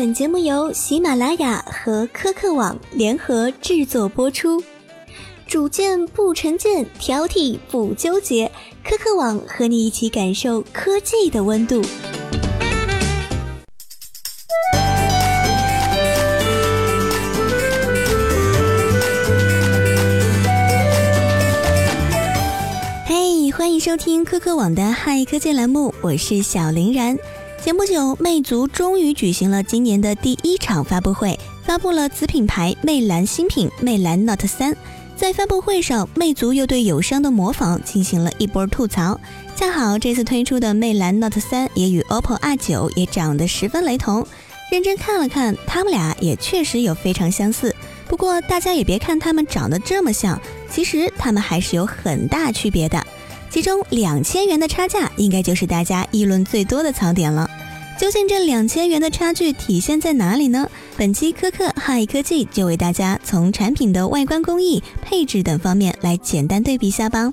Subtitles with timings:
[0.00, 4.62] 本节目由喜马拉雅和科客网联合制作播出。
[5.44, 8.48] 主见不成见，挑剔不纠结，
[8.84, 11.82] 科客网和你一起感受科技的温度。
[23.04, 27.18] 嘿，欢迎收听科客网的嗨科技栏目，我是小林然。
[27.60, 34.76] 前不久，魅族终于举行了今年的第一场发布会，发布了子品牌魅蓝新品魅蓝 Note 三。
[35.16, 39.20] 在发布会上，魅族又对友商的模仿进行了一波吐槽。
[39.56, 44.24] 恰好这次推出的魅蓝 Note 三也与 OPPO R 九也长得十分雷同。
[44.70, 47.74] 认真看了看，他们俩也确实有非常相似。
[48.06, 53.04] 不过大家也别看他们长得这么像，其实他们还是有很大区别的。
[53.58, 57.50] 其中两千元的差价，应该就是大家议论最多的槽点了。
[57.98, 60.70] 究竟这两千元的差距体现在哪里呢？
[60.96, 67.32] 本期科克嗨科技就为大家从产品的外观工艺、配置等方面来简单对比下吧。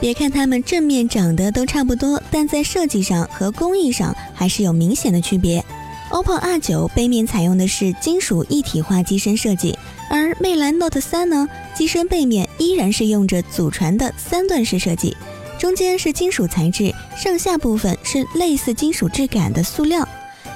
[0.00, 5.64] 别看它们正面长得都差不多，但在设计上和工艺上还是有明显的区别。
[6.10, 9.76] OPPO R9 背面采用的是金属一体化机身设计，
[10.08, 15.16] 而魅蓝 Note 3呢，机身背面依然是用着祖传的三段式设计，
[15.58, 20.08] 中间是金属材质，上下部分是类似金属质感的塑料。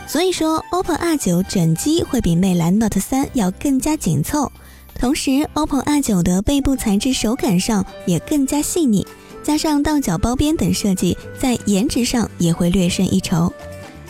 [0.06, 4.50] 所以说，OPPO R9 整机会比魅蓝 Note 3要更加紧凑。
[4.94, 9.06] 同时，OPPO R9 的背部材质手感上也更加细腻，
[9.42, 13.52] 加上倒角包边等设计，在颜值上也会略胜一筹。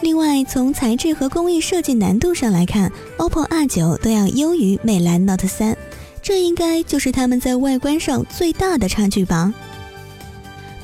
[0.02, 5.76] 另外，从材质和工艺设计难度上来看，OPPO R9 都要优于魅蓝 Note 3，
[6.22, 9.52] 这应该就是它们在外观上最大的差距吧。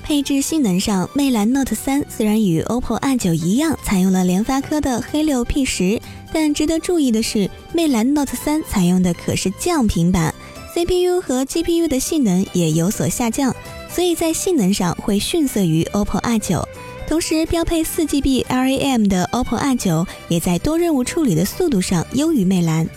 [0.02, 6.00] 配置性能上，魅蓝 Note 3虽然与 OPPO R9 一样采用了联发科的黑六 P 十，
[6.30, 10.34] 但值得注意的是，魅蓝 Note 3采用的可是降频版
[10.74, 13.56] ，CPU 和 GPU 的性能也有所下降，
[13.90, 16.62] 所以在性能上会逊色于 OPPO R9。
[17.08, 22.88] 同时，标配 4GB RAM 的 OPPO R9 也在多任务处理的速度上优于魅蓝。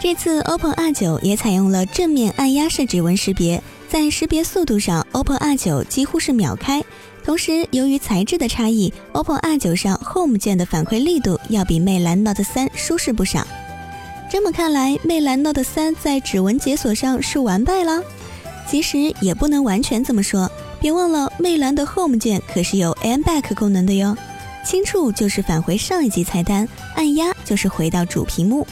[0.00, 6.82] 这次 OPPO R9 也采用了正面按压式指纹识别，在识别速度上，OPPO R9 几乎是秒开。
[7.22, 13.46] 同时，由于材质的差异，OPPO R9 上 Home 键的反馈力度要比魅蓝 Note 3舒适不少。
[14.30, 18.02] 这么看来，魅蓝 Note 3在指纹解锁上是完败了？
[18.66, 20.50] 其实也不能完全这么说。
[20.84, 24.14] 别忘了，魅蓝的 Home 键可是有 a m Back 功能的哟。
[24.62, 28.66] 轻触就是返回上一级菜单，按压就是回到主屏幕。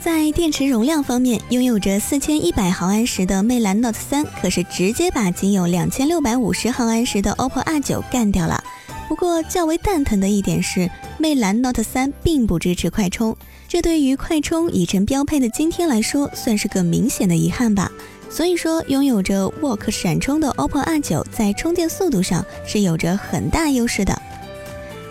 [0.00, 8.64] 在电池容量方面，拥有着四千一百毫安时的魅蓝 Note 3可是直接把仅有两千六百五十毫安时的 OPPO R9 干掉了。
[9.06, 13.36] 不过较为蛋疼的一点是，魅蓝 Note 3并不支持快充，
[13.68, 17.92] 这对于快充已成标配的今天来说，算是个明显的遗憾吧。
[18.30, 24.20] 所以说，拥有着 Work 闪充的 OPPO R9 在充电速度上是有着很大优势的。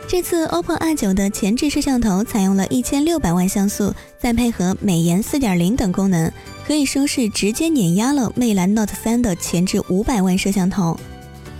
[0.08, 6.32] 这次 OPPO R9 的前置摄像头采用了一千六百万像素，再配合美颜4.0等功能，
[6.66, 10.98] 可以说是直接碾压了魅蓝 Note 3的前置五百万摄像头。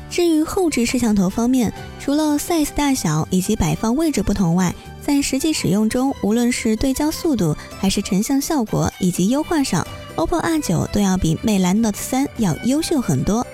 [0.10, 9.86] 至于后置摄像头方面，除了 size 大小以及摆放位置不同外，在实际使用中，无论是对焦速度，还是成像效果以及优化上
[10.18, 13.48] ，OPPO R9 都要比魅蓝 Note 3要优秀很多。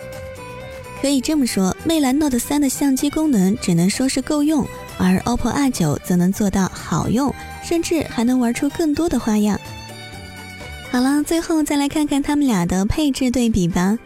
[1.00, 4.66] 可以这么说，魅蓝 Note 3的相机功能只能说是够用，
[4.98, 7.32] 而 OPPO R9 则能做到好用，
[7.64, 9.60] 甚至还能玩出更多的花样。
[10.90, 14.00] 好了，最后再来看看他们俩的配置对比吧。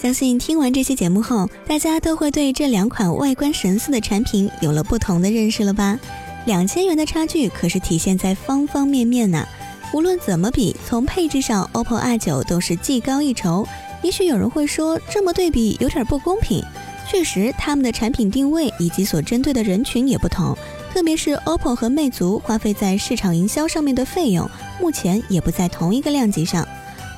[0.00, 5.98] 相信听完这期节目后，大家都会对这两款外观神似的产品有了不同的认识了吧？
[6.46, 9.44] 两千元的差距可是体现在方方面面呢。
[9.92, 13.66] 无论怎么比，从配置上，OPPO R9 都是技高一筹。
[14.02, 16.62] 也许有人会说，这么对比有点不公平。
[17.10, 20.54] 确实，他们的产品定位以及所针对的人群也不同，
[20.92, 24.48] 特别是 OPPO 和魅族花费在市场营销上面的费用，
[24.78, 26.68] 目前也不在同一个量级上。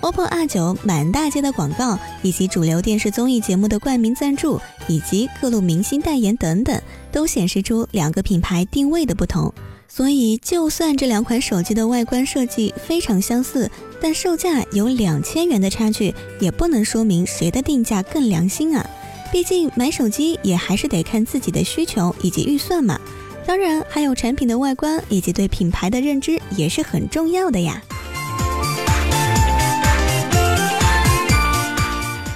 [0.01, 6.81] OPPO R9 满大街的广告，以及主流电视综艺节目的冠名赞助，以及各路明星代言等等，
[7.11, 9.53] 都显示出两个品牌定位的不同。
[9.93, 13.69] 所以，就算这两款手机的外观设计非常相似，
[14.01, 18.89] 但售价有两千元的差距，也不能说明谁的定价更良心啊。
[19.33, 23.01] 毕竟买手机也还是得看自己的需求以及预算嘛。
[23.45, 27.83] 当然，还有产品的外观以及对品牌的认知也是很重要的呀。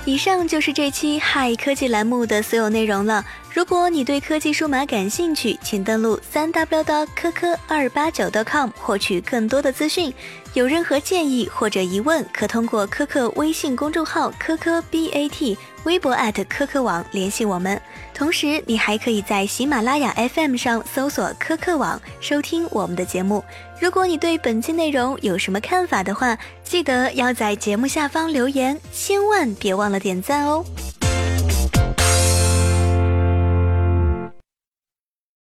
[0.05, 3.25] 以上就是这期嗨科技栏目的所有内容了。
[3.55, 10.13] 如果你对科技数码感兴趣，请登录三 w 的科科二八九 .com 获取更多的资讯。
[10.55, 16.17] 有任何建议或者疑问，可通过科科微信公众号科科 BAT、微博
[16.49, 17.81] 科科网联系我们。
[18.13, 23.45] 同时，你还可以在喜马拉雅 FM 上搜索科科网收听我们的节目。
[23.81, 30.65] 如果你对本期内容有什么看法的话，记得要在节目下方留言，千万别忘了点赞哦。